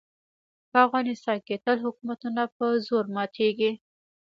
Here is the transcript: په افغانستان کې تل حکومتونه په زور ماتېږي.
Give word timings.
په 0.71 0.77
افغانستان 0.85 1.37
کې 1.47 1.55
تل 1.65 1.77
حکومتونه 1.85 2.41
په 2.55 2.65
زور 2.87 3.05
ماتېږي. 3.15 3.71